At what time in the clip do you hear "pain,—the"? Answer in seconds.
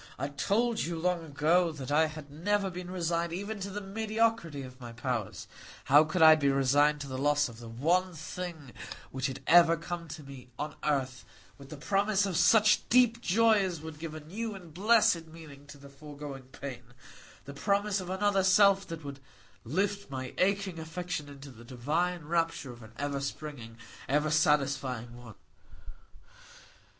16.47-17.53